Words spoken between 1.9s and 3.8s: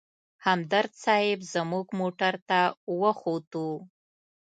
موټر ته وختو.